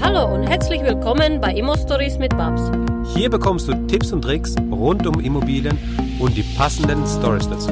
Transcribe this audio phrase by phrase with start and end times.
[0.00, 2.70] Hallo und herzlich willkommen bei Immo Stories mit Babs.
[3.14, 5.76] Hier bekommst du Tipps und Tricks rund um Immobilien
[6.20, 7.70] und die passenden Stories dazu.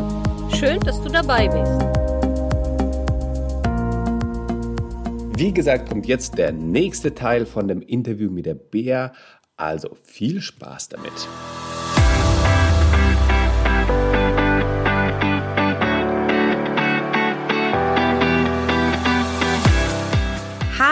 [0.53, 1.73] Schön, dass du dabei bist.
[5.39, 9.13] Wie gesagt, kommt jetzt der nächste Teil von dem Interview mit der Bea.
[9.57, 11.13] Also viel Spaß damit.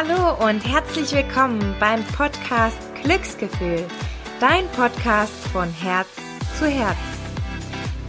[0.07, 3.87] Hallo und herzlich willkommen beim Podcast Glücksgefühl,
[4.41, 6.09] dein Podcast von Herz
[6.59, 6.97] zu Herz.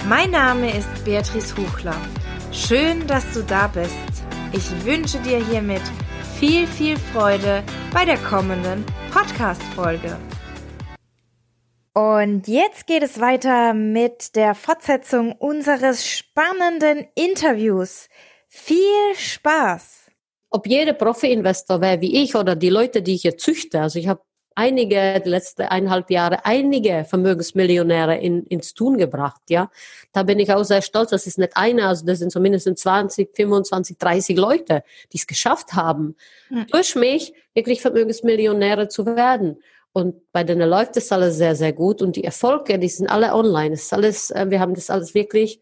[0.07, 1.95] Mein Name ist Beatrice Huchler.
[2.51, 3.95] Schön, dass du da bist.
[4.51, 5.81] Ich wünsche dir hiermit
[6.37, 7.63] viel, viel Freude
[7.93, 10.17] bei der kommenden Podcast-Folge.
[11.93, 18.09] Und jetzt geht es weiter mit der Fortsetzung unseres spannenden Interviews.
[18.49, 20.04] Viel Spaß!
[20.55, 24.07] Ob jeder Profi-Investor wäre wie ich oder die Leute, die ich hier züchte, also ich
[24.07, 24.21] habe
[24.55, 29.69] einige, die letzten eineinhalb Jahre, einige Vermögensmillionäre in, ins Tun gebracht, ja.
[30.13, 33.35] Da bin ich auch sehr stolz, das ist nicht einer, also das sind zumindest 20,
[33.35, 36.15] 25, 30 Leute, die es geschafft haben,
[36.49, 36.67] mhm.
[36.71, 39.57] durch mich wirklich Vermögensmillionäre zu werden.
[39.91, 43.33] Und bei denen läuft es alles sehr, sehr gut und die Erfolge, die sind alle
[43.33, 43.73] online.
[43.73, 45.59] Es ist alles, äh, wir haben das alles wirklich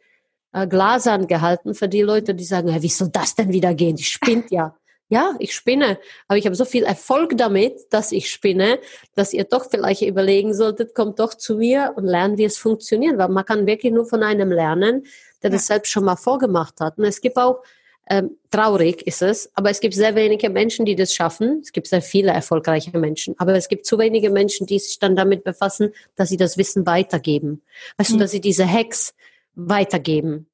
[0.52, 3.96] äh, glasern gehalten für die Leute, die sagen, wie soll das denn wieder gehen?
[3.96, 4.76] Die spinnt ja.
[5.14, 8.80] Ja, ich spinne, aber ich habe so viel Erfolg damit, dass ich spinne,
[9.14, 13.20] dass ihr doch vielleicht überlegen solltet, kommt doch zu mir und lernen, wie es funktioniert,
[13.20, 15.06] weil man kann wirklich nur von einem lernen,
[15.44, 15.58] der ja.
[15.58, 16.98] das selbst schon mal vorgemacht hat.
[16.98, 17.62] Und es gibt auch,
[18.10, 21.60] ähm, traurig ist es, aber es gibt sehr wenige Menschen, die das schaffen.
[21.62, 25.16] Es gibt sehr viele erfolgreiche Menschen, aber es gibt zu wenige Menschen, die sich dann
[25.16, 27.62] damit befassen, dass sie das Wissen weitergeben.
[27.98, 28.16] Weißt mhm.
[28.16, 29.14] du, dass sie diese Hacks
[29.54, 30.48] weitergeben.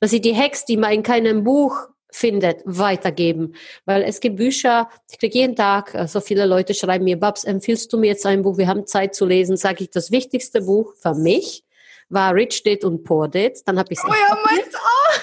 [0.00, 3.54] Dass sie die Hacks, die man in keinem Buch findet, weitergeben.
[3.84, 7.44] Weil es gibt Bücher, ich kriege jeden Tag, äh, so viele Leute schreiben mir, Babs,
[7.44, 8.56] empfiehlst du mir jetzt ein Buch?
[8.56, 9.56] Wir haben Zeit zu lesen.
[9.56, 11.64] Sage ich, das wichtigste Buch für mich
[12.08, 13.60] war Rich Did und Poor Did.
[13.66, 15.20] Dann habe ich Oh ja, meins auch.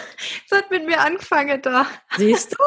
[0.49, 1.87] Das hat mit mir angefangen da.
[2.17, 2.63] Siehst du?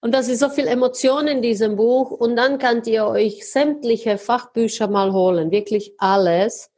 [0.00, 2.10] Und das ist so viel Emotion in diesem Buch.
[2.10, 5.52] Und dann könnt ihr euch sämtliche Fachbücher mal holen.
[5.52, 6.72] Wirklich alles.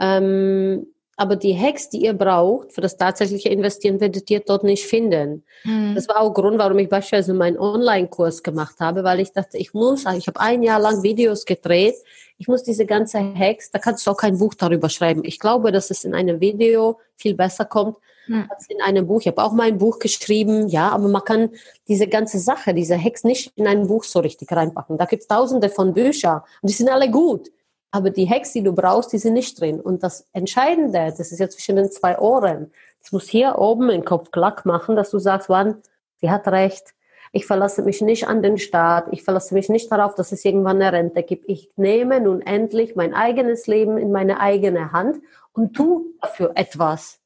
[0.00, 4.84] Ähm, aber die Hacks, die ihr braucht für das tatsächliche Investieren, werdet ihr dort nicht
[4.84, 5.44] finden.
[5.64, 5.94] Mhm.
[5.94, 9.74] Das war auch Grund, warum ich beispielsweise meinen Online-Kurs gemacht habe, weil ich dachte, ich
[9.74, 11.96] muss, ich habe ein Jahr lang Videos gedreht,
[12.38, 15.22] ich muss diese ganze Hacks, da kannst du auch kein Buch darüber schreiben.
[15.24, 17.96] Ich glaube, dass es in einem Video viel besser kommt
[18.26, 18.46] mhm.
[18.50, 19.20] als in einem Buch.
[19.20, 21.50] Ich habe auch mal ein Buch geschrieben, ja, aber man kann
[21.88, 24.98] diese ganze Sache, diese Hacks nicht in ein Buch so richtig reinpacken.
[24.98, 27.50] Da gibt es tausende von Büchern und die sind alle gut.
[27.94, 29.80] Aber die Hacks, die du brauchst, die sind nicht drin.
[29.80, 32.72] Und das Entscheidende, das ist ja zwischen den zwei Ohren.
[33.00, 35.76] Es muss hier oben im Kopf klack machen, dass du sagst, wann,
[36.16, 36.92] sie hat recht.
[37.30, 39.06] Ich verlasse mich nicht an den Staat.
[39.12, 41.48] Ich verlasse mich nicht darauf, dass es irgendwann eine Rente gibt.
[41.48, 45.20] Ich nehme nun endlich mein eigenes Leben in meine eigene Hand
[45.52, 47.20] und tu dafür etwas.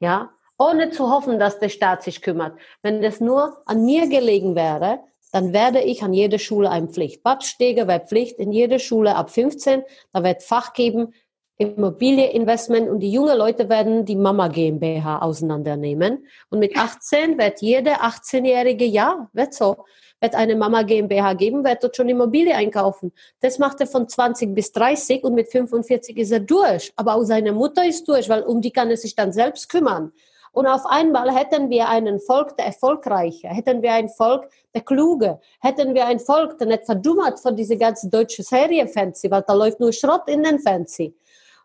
[0.00, 2.58] Ja, ohne zu hoffen, dass der Staat sich kümmert.
[2.82, 4.98] Wenn das nur an mir gelegen wäre,
[5.32, 7.22] dann werde ich an jeder Schule eine Pflicht.
[7.22, 9.82] Badstege wäre Pflicht in jeder Schule ab 15.
[10.12, 11.12] Da wird Fach geben,
[11.60, 16.26] Immobilieninvestment und die jungen Leute werden die Mama GmbH auseinandernehmen.
[16.48, 19.84] Und mit 18 wird jeder 18-Jährige, ja, wird so,
[20.20, 23.12] wird eine Mama GmbH geben, wird dort schon Immobilie einkaufen.
[23.40, 26.92] Das macht er von 20 bis 30 und mit 45 ist er durch.
[26.96, 30.12] Aber auch seine Mutter ist durch, weil um die kann er sich dann selbst kümmern.
[30.52, 35.40] Und auf einmal hätten wir einen Volk der Erfolgreiche, hätten wir ein Volk der Kluge,
[35.60, 39.52] hätten wir ein Volk, der nicht verdummert von diese ganze deutsche Serie Fancy, weil da
[39.52, 41.14] läuft nur Schrott in den Fancy.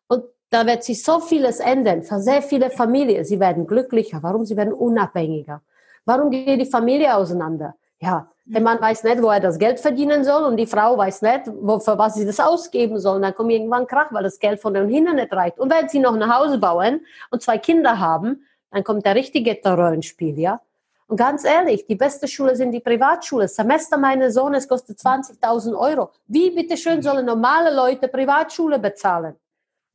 [0.08, 3.26] Und da wird sich so vieles ändern für sehr viele Familien.
[3.26, 4.20] Sie werden glücklicher.
[4.22, 4.46] Warum?
[4.46, 5.62] Sie werden unabhängiger.
[6.06, 7.76] Warum geht die Familie auseinander?
[8.00, 11.24] Ja, der Mann weiß nicht, wo er das Geld verdienen soll und die Frau weiß
[11.24, 13.20] nicht, wo, für was sie das ausgeben soll.
[13.20, 15.58] Dann kommt irgendwann Krach, weil das Geld von den Kindern nicht reicht.
[15.58, 18.46] Und wenn sie noch ein Haus bauen und zwei Kinder haben,
[18.76, 20.60] dann kommt der richtige Terror ins Spiel, ja.
[21.08, 23.48] Und ganz ehrlich, die beste Schule sind die Privatschule.
[23.48, 26.10] Semester meines Sohnes kostet 20.000 Euro.
[26.28, 29.36] Wie bitteschön sollen normale Leute Privatschule bezahlen?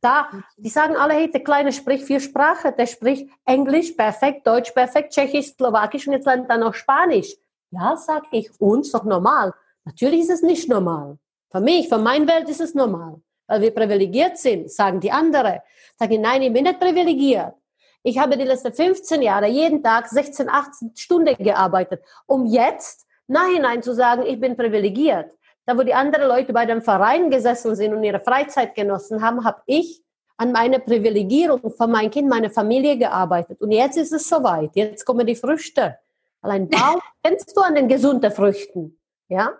[0.00, 2.72] Da, die sagen alle, hey, der Kleine spricht vier Sprachen.
[2.78, 7.36] Der spricht Englisch perfekt, Deutsch perfekt, Tschechisch, Slowakisch und jetzt lernt er noch Spanisch.
[7.70, 9.52] Ja, sag ich, uns doch normal.
[9.84, 11.18] Natürlich ist es nicht normal.
[11.50, 13.20] Für mich, für meine Welt ist es normal.
[13.46, 15.58] Weil wir privilegiert sind, sagen die anderen.
[15.98, 17.52] Sagen, nein, ich bin nicht privilegiert.
[18.02, 23.82] Ich habe die letzten 15 Jahre jeden Tag 16, 18 Stunden gearbeitet, um jetzt nachhinein
[23.82, 25.30] zu sagen, ich bin privilegiert.
[25.66, 29.44] Da, wo die anderen Leute bei dem Verein gesessen sind und ihre Freizeit genossen haben,
[29.44, 30.02] habe ich
[30.38, 33.60] an meiner Privilegierung von meinem Kind, meiner Familie gearbeitet.
[33.60, 34.70] Und jetzt ist es soweit.
[34.74, 35.98] Jetzt kommen die Früchte.
[36.40, 38.98] Allein Baum kennst du an den gesunden Früchten.
[39.28, 39.52] Ja?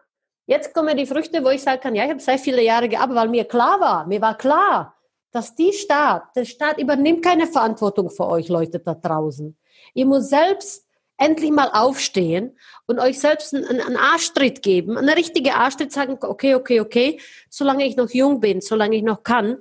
[0.46, 3.16] Jetzt kommen die Früchte, wo ich sagen kann, ja, ich habe sehr viele Jahre gearbeitet,
[3.16, 4.96] weil mir klar war, mir war klar,
[5.32, 9.56] dass die Staat, der Staat übernimmt keine Verantwortung für euch Leute da draußen.
[9.94, 10.86] Ihr muss selbst
[11.16, 12.56] endlich mal aufstehen
[12.86, 17.86] und euch selbst einen, einen Arschtritt geben, eine richtige Arschtritt sagen, okay, okay, okay, solange
[17.86, 19.58] ich noch jung bin, solange ich noch kann.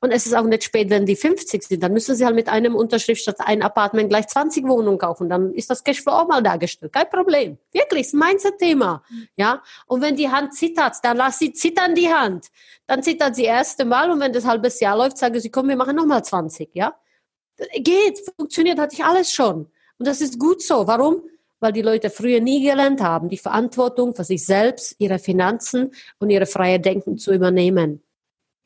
[0.00, 1.82] Und es ist auch nicht spät, wenn die 50 sind.
[1.82, 5.30] Dann müssen sie halt mit einem Unterschrift statt ein Apartment gleich 20 Wohnungen kaufen.
[5.30, 6.92] Dann ist das Cashflow auch mal dargestellt.
[6.92, 7.58] Kein Problem.
[7.72, 9.02] Wirklich, ist mein Thema.
[9.36, 9.62] Ja.
[9.86, 12.48] Und wenn die Hand zittert, dann lass sie zittern die Hand.
[12.86, 15.76] Dann zittert sie erste Mal und wenn das halbes Jahr läuft, sagen sie, komm, wir
[15.76, 16.70] machen nochmal 20.
[16.74, 16.94] Ja.
[17.74, 19.66] Geht, funktioniert, hatte ich alles schon.
[19.98, 20.86] Und das ist gut so.
[20.86, 21.22] Warum?
[21.58, 26.28] Weil die Leute früher nie gelernt haben, die Verantwortung für sich selbst, ihre Finanzen und
[26.28, 28.02] ihre freie Denken zu übernehmen.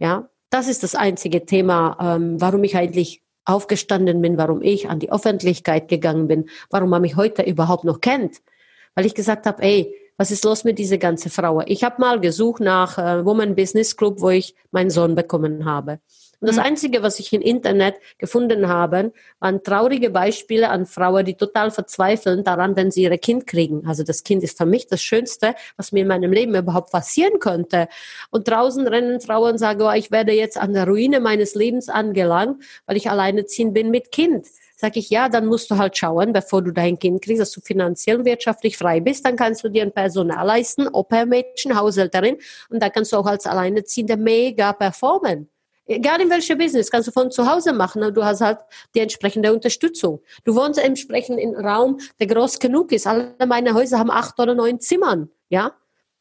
[0.01, 4.99] Ja, das ist das einzige Thema, ähm, warum ich eigentlich aufgestanden bin, warum ich an
[4.99, 8.39] die Öffentlichkeit gegangen bin, warum man mich heute überhaupt noch kennt.
[8.95, 11.63] Weil ich gesagt habe, ey, was ist los mit dieser ganzen Frau?
[11.65, 16.01] Ich habe mal gesucht nach äh, Woman Business Club, wo ich meinen Sohn bekommen habe.
[16.41, 16.63] Und das mhm.
[16.63, 22.45] Einzige, was ich im Internet gefunden habe, waren traurige Beispiele an Frauen, die total verzweifeln
[22.45, 23.87] daran, wenn sie ihre Kind kriegen.
[23.87, 27.39] Also das Kind ist für mich das Schönste, was mir in meinem Leben überhaupt passieren
[27.41, 27.89] könnte.
[28.31, 31.89] Und draußen rennen Frauen und sagen, oh, ich werde jetzt an der Ruine meines Lebens
[31.89, 34.47] angelangt, weil ich alleineziehend bin mit Kind.
[34.77, 37.61] Sag ich, ja, dann musst du halt schauen, bevor du dein Kind kriegst, dass du
[37.61, 39.27] finanziell und wirtschaftlich frei bist.
[39.27, 42.39] Dann kannst du dir ein Personal leisten, Opa-Mädchen, Haushälterin.
[42.71, 45.51] Und da kannst du auch als Alleineziehende mega performen.
[45.91, 48.59] Egal in welcher Business, kannst du von zu Hause machen, aber du hast halt
[48.95, 50.21] die entsprechende Unterstützung.
[50.45, 53.09] Du wohnst entsprechend in einem Raum, der groß genug ist.
[53.09, 55.73] Alle meine Häuser haben acht oder neun Zimmern, ja.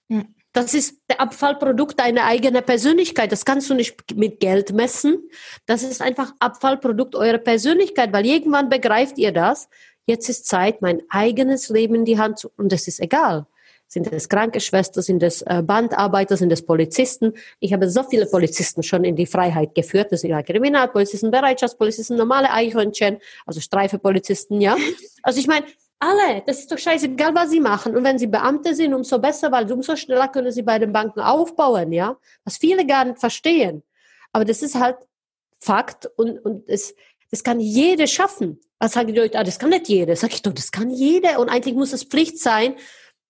[0.09, 0.33] Hm.
[0.53, 3.31] Das ist der Abfallprodukt deiner eigenen Persönlichkeit.
[3.31, 5.29] Das kannst du nicht mit Geld messen.
[5.67, 9.69] Das ist einfach Abfallprodukt eurer Persönlichkeit, weil irgendwann begreift ihr das.
[10.07, 13.45] Jetzt ist Zeit, mein eigenes Leben in die Hand zu, und das ist egal.
[13.91, 17.33] Sind es Krankenschwestern, sind es äh, Bandarbeiter, sind es Polizisten?
[17.59, 20.11] Ich habe so viele Polizisten schon in die Freiheit geführt.
[20.11, 24.77] Das sind ja Kriminalpolizisten, Bereitschaftspolizisten, normale Eichhörnchen, also Streifepolizisten, ja.
[25.23, 25.65] Also ich meine,
[25.97, 27.97] alle, das ist doch scheißegal, was sie machen.
[27.97, 31.19] Und wenn sie Beamte sind, umso besser, weil umso schneller können sie bei den Banken
[31.19, 32.15] aufbauen, ja.
[32.43, 33.81] Was viele gar nicht verstehen.
[34.31, 34.97] Aber das ist halt
[35.59, 36.95] Fakt und, und es,
[37.31, 38.61] das kann jeder schaffen.
[38.77, 40.15] Was sagen die Leute, ah, das kann nicht jeder.
[40.15, 41.39] Sag ich doch, das kann jeder.
[41.39, 42.75] Und eigentlich muss es Pflicht sein,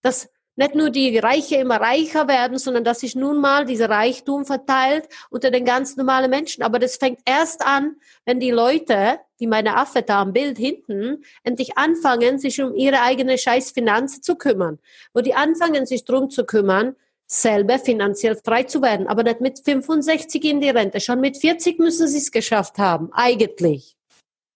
[0.01, 0.29] dass
[0.59, 5.07] nicht nur die Reiche immer reicher werden, sondern dass sich nun mal dieser Reichtum verteilt
[5.29, 6.63] unter den ganz normalen Menschen.
[6.63, 7.95] Aber das fängt erst an,
[8.25, 13.01] wenn die Leute, wie meine Affe da am Bild hinten, endlich anfangen, sich um ihre
[13.01, 14.79] eigene Scheißfinanz zu kümmern.
[15.13, 19.07] Wo die anfangen, sich drum zu kümmern, selber finanziell frei zu werden.
[19.07, 20.99] Aber nicht mit 65 in die Rente.
[20.99, 23.95] Schon mit 40 müssen sie es geschafft haben, eigentlich.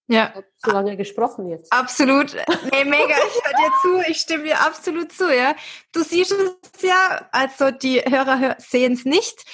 [0.07, 0.33] Ja.
[0.57, 1.71] Zu lange gesprochen jetzt.
[1.71, 2.35] Absolut.
[2.71, 3.15] Nee, mega.
[3.15, 4.11] Ich höre dir zu.
[4.11, 5.55] Ich stimme dir absolut zu, ja.
[5.91, 9.45] Du siehst es ja, also die Hörer sehen es nicht.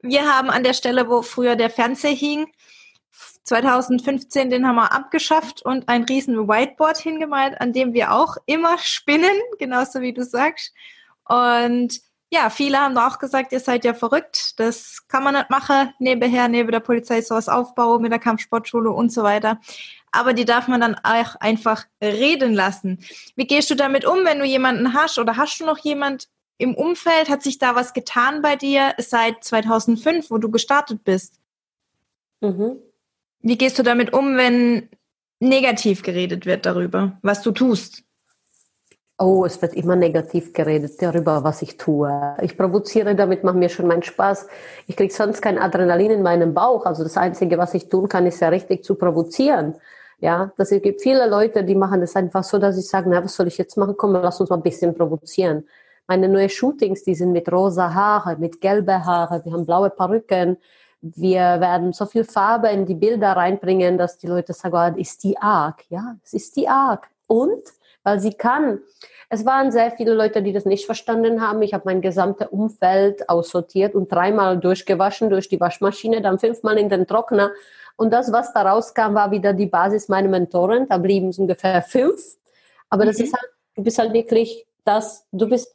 [0.00, 2.46] Wir haben an der Stelle, wo früher der Fernseher hing,
[3.44, 8.78] 2015, den haben wir abgeschafft und ein riesen Whiteboard hingemalt, an dem wir auch immer
[8.78, 10.72] spinnen, genauso wie du sagst.
[11.28, 12.00] Und
[12.32, 16.48] ja, viele haben auch gesagt, ihr seid ja verrückt, das kann man nicht machen, nebenher,
[16.48, 19.60] neben der Polizei sowas aufbauen, mit der Kampfsportschule und so weiter.
[20.12, 23.04] Aber die darf man dann auch einfach reden lassen.
[23.36, 26.74] Wie gehst du damit um, wenn du jemanden hast oder hast du noch jemand im
[26.74, 27.28] Umfeld?
[27.28, 31.38] Hat sich da was getan bei dir seit 2005, wo du gestartet bist?
[32.40, 32.78] Mhm.
[33.40, 34.88] Wie gehst du damit um, wenn
[35.38, 38.04] negativ geredet wird darüber, was du tust?
[39.22, 42.36] Oh, es wird immer negativ geredet darüber, was ich tue.
[42.42, 44.48] Ich provoziere, damit macht mir schon meinen Spaß.
[44.88, 46.86] Ich kriege sonst kein Adrenalin in meinem Bauch.
[46.86, 49.76] Also das Einzige, was ich tun kann, ist ja richtig zu provozieren.
[50.18, 53.22] Ja, dass es gibt viele Leute, die machen das einfach so, dass ich sage, na,
[53.22, 53.94] was soll ich jetzt machen?
[53.96, 55.68] Komm, lass uns mal ein bisschen provozieren.
[56.08, 60.56] Meine neuen Shootings, die sind mit rosa Haare, mit gelbe Haare, wir haben blaue Perücken.
[61.00, 65.22] Wir werden so viel Farbe in die Bilder reinbringen, dass die Leute sagen, oh, ist
[65.22, 65.84] die arg?
[65.90, 67.06] Ja, es ist die arg.
[67.28, 67.62] Und
[68.04, 68.80] weil sie kann.
[69.28, 71.62] Es waren sehr viele Leute, die das nicht verstanden haben.
[71.62, 76.90] Ich habe mein gesamtes Umfeld aussortiert und dreimal durchgewaschen durch die Waschmaschine, dann fünfmal in
[76.90, 77.50] den Trockner.
[77.96, 80.88] Und das, was da rauskam, war wieder die Basis meiner Mentoren.
[80.88, 82.20] Da blieben es ungefähr fünf.
[82.90, 83.08] Aber mhm.
[83.08, 85.74] das ist halt, du bist halt wirklich das, du bist,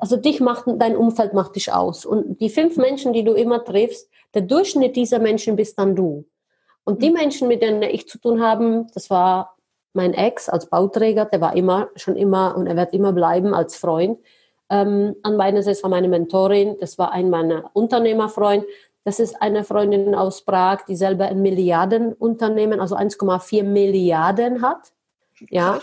[0.00, 2.04] also dich macht, dein Umfeld macht dich aus.
[2.04, 6.24] Und die fünf Menschen, die du immer triffst, der Durchschnitt dieser Menschen bist dann du.
[6.84, 7.16] Und die mhm.
[7.16, 9.57] Menschen, mit denen ich zu tun habe, das war
[9.92, 13.76] mein Ex als Bauträger, der war immer, schon immer und er wird immer bleiben als
[13.76, 14.18] Freund.
[14.70, 18.64] Ähm, an meiner Seite war meine Mentorin, das war ein meiner Unternehmerfreund.
[19.04, 24.92] Das ist eine Freundin aus Prag, die selber ein Milliardenunternehmen, also 1,4 Milliarden hat.
[25.48, 25.80] Ja.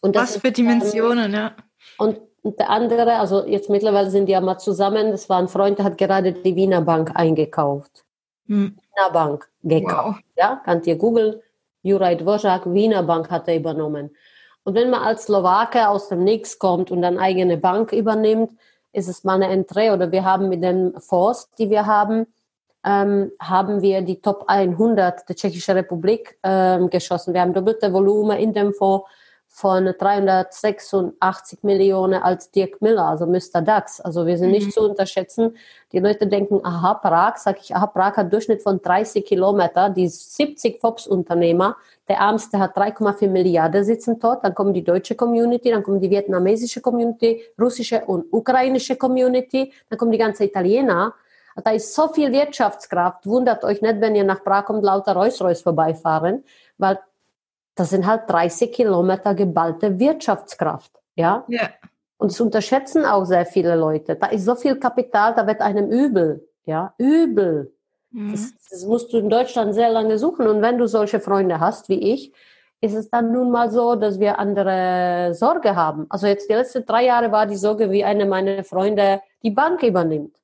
[0.00, 1.52] Und Was für Dimensionen, ja.
[1.98, 5.48] Und Und der andere, also jetzt mittlerweile sind die ja mal zusammen, das war ein
[5.48, 8.04] Freund, der hat gerade die Wiener Bank eingekauft.
[8.46, 8.76] Hm.
[8.76, 10.18] Wiener Bank gekauft.
[10.18, 10.36] Wow.
[10.36, 11.36] Ja, könnt ihr googeln.
[11.82, 14.10] Juraj Dvořák, Wiener Bank hat er übernommen.
[14.64, 18.52] Und wenn man als Slowake aus dem Nix kommt und eine eigene Bank übernimmt,
[18.92, 22.26] ist es mal eine Entree oder wir haben mit den Fonds, die wir haben,
[22.84, 27.34] ähm, haben wir die Top 100 der Tschechischen Republik ähm, geschossen.
[27.34, 29.06] Wir haben doppelte Volumen in dem Fonds
[29.54, 33.60] von 386 Millionen als Dirk Miller, also Mr.
[33.60, 34.00] DAX.
[34.00, 34.54] Also wir sind mhm.
[34.54, 35.54] nicht zu unterschätzen.
[35.92, 39.90] Die Leute denken, aha, Prag, sag ich, aha, Prag hat Durchschnitt von 30 Kilometer.
[39.90, 41.76] Die 70 FOPS-Unternehmer,
[42.08, 44.42] der Ärmste hat 3,4 Milliarden sitzen dort.
[44.42, 49.98] Dann kommt die deutsche Community, dann kommt die vietnamesische Community, russische und ukrainische Community, dann
[49.98, 51.12] kommen die ganze Italiener.
[51.62, 53.26] Da ist so viel Wirtschaftskraft.
[53.26, 56.42] Wundert euch nicht, wenn ihr nach Prag kommt, lauter Rolls-Royce vorbeifahren,
[56.78, 56.98] weil
[57.74, 60.92] das sind halt 30 Kilometer geballte Wirtschaftskraft.
[61.14, 61.44] Ja.
[61.48, 61.70] ja.
[62.18, 64.16] Und das unterschätzen auch sehr viele Leute.
[64.16, 66.46] Da ist so viel Kapital, da wird einem übel.
[66.64, 67.72] Ja, übel.
[68.10, 68.32] Mhm.
[68.32, 70.46] Das, das musst du in Deutschland sehr lange suchen.
[70.46, 72.32] Und wenn du solche Freunde hast wie ich,
[72.80, 76.06] ist es dann nun mal so, dass wir andere Sorge haben.
[76.08, 79.82] Also jetzt die letzten drei Jahre war die Sorge, wie eine meiner Freunde die Bank
[79.82, 80.36] übernimmt.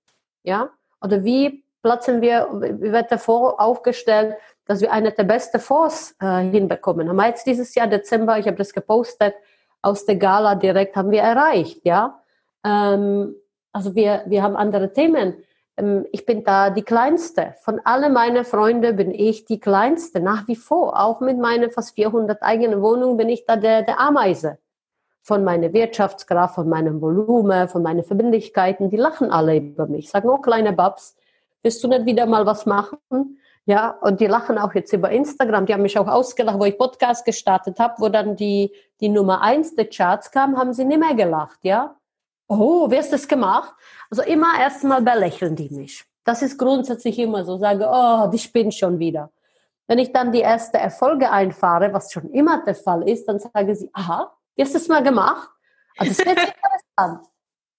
[0.44, 0.70] Ja?
[1.02, 4.36] Oder wie platzen wir, wie wird davor aufgestellt,
[4.68, 7.08] dass wir eine der besten Fonds äh, hinbekommen.
[7.08, 9.34] Haben wir jetzt dieses Jahr Dezember, ich habe das gepostet,
[9.80, 12.20] aus der Gala direkt haben wir erreicht, ja.
[12.64, 13.34] Ähm,
[13.72, 15.42] also wir, wir haben andere Themen.
[15.78, 17.54] Ähm, ich bin da die Kleinste.
[17.62, 21.00] Von allen meinen Freunden bin ich die Kleinste, nach wie vor.
[21.00, 24.58] Auch mit meinen fast 400 eigenen Wohnungen bin ich da der, der Ameise.
[25.22, 30.10] Von meiner Wirtschaftskraft, von meinem Volumen, von meinen Verbindlichkeiten, die lachen alle über mich.
[30.10, 31.16] Sagen, oh kleine Babs,
[31.62, 32.98] willst du nicht wieder mal was machen?
[33.68, 35.66] Ja, und die lachen auch jetzt über Instagram.
[35.66, 39.42] Die haben mich auch ausgelacht, wo ich Podcast gestartet habe, wo dann die, die Nummer
[39.42, 41.94] eins der Charts kam, haben sie nicht mehr gelacht, ja.
[42.48, 43.74] Oh, wie hast du das gemacht?
[44.08, 46.02] Also immer erstmal belächeln die mich.
[46.24, 49.30] Das ist grundsätzlich immer so, sage, oh, die spinnt schon wieder.
[49.86, 53.76] Wenn ich dann die erste Erfolge einfahre, was schon immer der Fall ist, dann sage
[53.76, 55.50] sie, aha, wie hast du das mal gemacht?
[55.98, 56.38] Also das wird
[56.96, 57.26] interessant.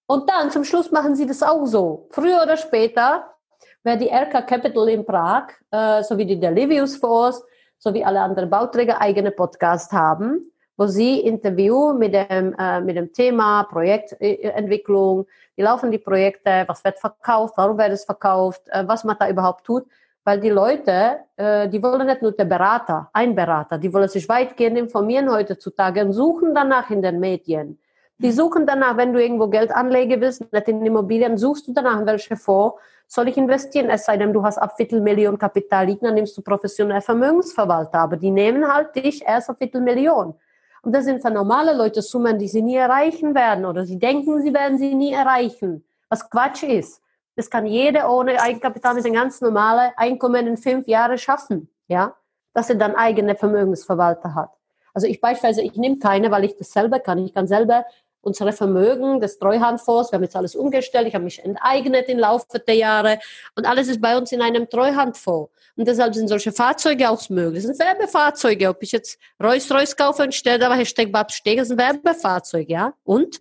[0.06, 2.06] Und dann zum Schluss machen sie das auch so.
[2.12, 3.34] Früher oder später
[3.82, 7.42] wer die RK Capital in Prag äh, sowie die Delivius Force
[7.80, 13.12] sowie alle anderen Bauträger eigene Podcasts haben, wo sie Interview mit dem, äh, mit dem
[13.12, 19.04] Thema Projektentwicklung, wie laufen die Projekte, was wird verkauft, warum wird es verkauft, äh, was
[19.04, 19.84] man da überhaupt tut.
[20.24, 24.28] Weil die Leute, äh, die wollen nicht nur der Berater, ein Berater, die wollen sich
[24.28, 27.79] weitgehend informieren heutzutage und suchen danach in den Medien.
[28.22, 32.04] Die suchen danach, wenn du irgendwo Geld anlegen willst, nicht in Immobilien, suchst du danach,
[32.04, 36.14] welche Fonds soll ich investieren, es sei denn, du hast ab Viertelmillion Kapital liegen, dann
[36.14, 40.34] nimmst du professionelle Vermögensverwalter, aber die nehmen halt dich erst auf Viertelmillion.
[40.82, 44.42] Und das sind für normale Leute Summen, die sie nie erreichen werden oder sie denken,
[44.42, 47.02] sie werden sie nie erreichen, was Quatsch ist.
[47.36, 52.14] Das kann jeder ohne Eigenkapital mit einem ganz normalen Einkommen in fünf Jahren schaffen, ja,
[52.52, 54.50] dass er dann eigene Vermögensverwalter hat.
[54.92, 57.18] Also ich beispielsweise, ich nehme keine, weil ich das selber kann.
[57.18, 57.86] Ich kann selber
[58.22, 60.12] unsere Vermögen des Treuhandfonds.
[60.12, 61.08] Wir haben jetzt alles umgestellt.
[61.08, 63.18] Ich habe mich enteignet im Laufe der Jahre.
[63.54, 65.50] Und alles ist bei uns in einem Treuhandfonds.
[65.76, 67.64] Und deshalb sind solche Fahrzeuge auch möglich.
[67.64, 68.68] Das sind Werbefahrzeuge.
[68.68, 72.94] Ob ich jetzt Reus Reus kaufe und stelle aber Hashtag Babs Steg, sind Werbefahrzeuge, ja.
[73.04, 73.40] Und?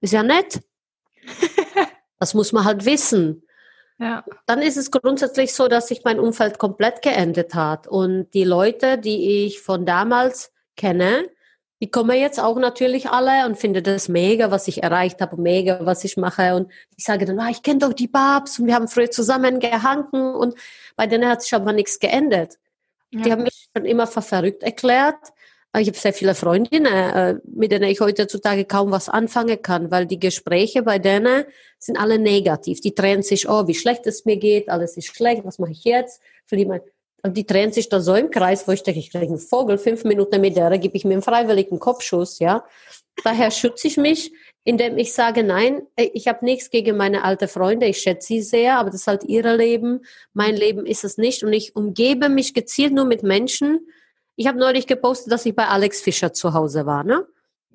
[0.00, 0.60] Ist ja nett.
[2.18, 3.42] das muss man halt wissen.
[3.98, 4.24] Ja.
[4.46, 7.86] Dann ist es grundsätzlich so, dass sich mein Umfeld komplett geändert hat.
[7.86, 11.28] Und die Leute, die ich von damals kenne,
[11.80, 15.84] die kommen jetzt auch natürlich alle und finden das mega, was ich erreicht habe, mega,
[15.84, 16.54] was ich mache.
[16.54, 19.60] Und ich sage dann, ah, ich kenne doch die Babs und wir haben früher zusammen
[19.60, 20.54] gehangen und
[20.96, 22.58] bei denen hat sich aber nichts geändert.
[23.10, 23.22] Ja.
[23.22, 25.18] Die haben mich schon immer für verrückt erklärt.
[25.78, 30.06] Ich habe sehr viele Freundinnen, äh, mit denen ich heutzutage kaum was anfangen kann, weil
[30.06, 31.44] die Gespräche bei denen
[31.78, 32.80] sind alle negativ.
[32.80, 35.84] Die trennen sich, oh, wie schlecht es mir geht, alles ist schlecht, was mache ich
[35.84, 36.22] jetzt?
[36.46, 36.80] Verliere
[37.22, 39.78] und die drehen sich da so im Kreis, wo ich denke, ich kriege einen Vogel,
[39.78, 42.64] fünf Minuten mit der, gebe ich mir einen freiwilligen Kopfschuss, ja.
[43.24, 44.32] Daher schütze ich mich,
[44.64, 48.78] indem ich sage, nein, ich habe nichts gegen meine alten Freunde, ich schätze sie sehr,
[48.78, 50.04] aber das ist halt ihr Leben,
[50.34, 53.88] mein Leben ist es nicht und ich umgebe mich gezielt nur mit Menschen.
[54.36, 57.26] Ich habe neulich gepostet, dass ich bei Alex Fischer zu Hause war, ne?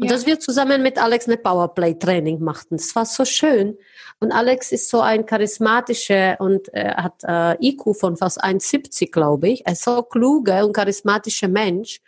[0.01, 0.15] Und ja.
[0.15, 2.77] dass wir zusammen mit Alex eine Powerplay-Training machten.
[2.77, 3.77] Das war so schön.
[4.19, 9.49] Und Alex ist so ein charismatischer und äh, hat äh, IQ von fast 1,70, glaube
[9.49, 9.63] ich.
[9.67, 12.01] Er ist so kluger und charismatischer Mensch.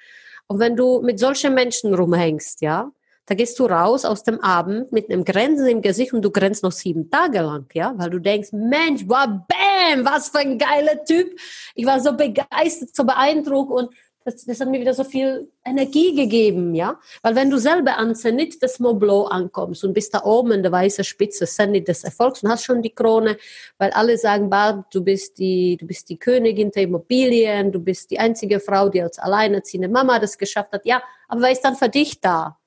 [0.47, 2.91] Und wenn du mit solchen Menschen rumhängst, ja,
[3.27, 6.63] da gehst du raus aus dem Abend mit einem Grenzen im Gesicht und du grenzt
[6.63, 11.05] noch sieben Tage lang, ja, weil du denkst, Mensch, wow, bam, was für ein geiler
[11.05, 11.39] Typ.
[11.75, 13.93] Ich war so begeistert, so beeindruckt und
[14.25, 16.99] das, das hat mir wieder so viel Energie gegeben, ja.
[17.21, 20.71] Weil wenn du selber an Zenit des Blanc ankommst und bist da oben in der
[20.71, 23.37] weißen Spitze, Zenit des Erfolgs und hast schon die Krone,
[23.77, 28.11] weil alle sagen, Barb, du bist die, du bist die Königin der Immobilien, du bist
[28.11, 30.85] die einzige Frau, die als alleinerziehende Mama das geschafft hat.
[30.85, 32.57] Ja, aber wer ist dann für dich da?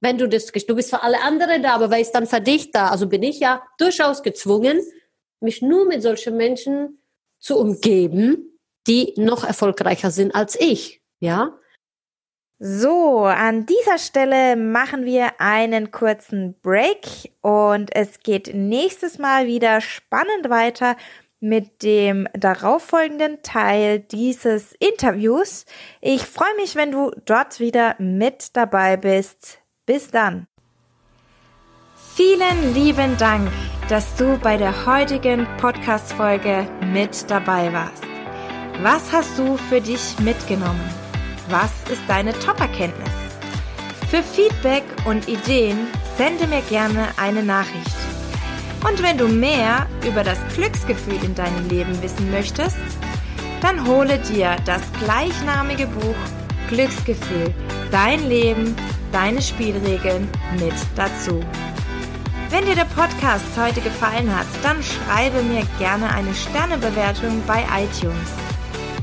[0.00, 2.70] Wenn du das, du bist für alle anderen da, aber wer ist dann für dich
[2.70, 2.88] da?
[2.88, 4.80] Also bin ich ja durchaus gezwungen,
[5.40, 7.02] mich nur mit solchen Menschen
[7.38, 10.99] zu umgeben, die noch erfolgreicher sind als ich.
[11.20, 11.52] Ja?
[12.58, 19.80] So, an dieser Stelle machen wir einen kurzen Break und es geht nächstes Mal wieder
[19.80, 20.96] spannend weiter
[21.40, 25.64] mit dem darauffolgenden Teil dieses Interviews.
[26.02, 29.60] Ich freue mich, wenn du dort wieder mit dabei bist.
[29.86, 30.46] Bis dann.
[32.14, 33.50] Vielen lieben Dank,
[33.88, 38.04] dass du bei der heutigen Podcast-Folge mit dabei warst.
[38.82, 41.09] Was hast du für dich mitgenommen?
[41.50, 43.10] Was ist deine Top-Erkenntnis?
[44.08, 47.96] Für Feedback und Ideen sende mir gerne eine Nachricht.
[48.88, 52.76] Und wenn du mehr über das Glücksgefühl in deinem Leben wissen möchtest,
[53.60, 56.14] dann hole dir das gleichnamige Buch
[56.68, 57.52] Glücksgefühl,
[57.90, 58.76] dein Leben,
[59.10, 60.28] deine Spielregeln
[60.60, 61.40] mit dazu.
[62.50, 68.49] Wenn dir der Podcast heute gefallen hat, dann schreibe mir gerne eine Sternebewertung bei iTunes.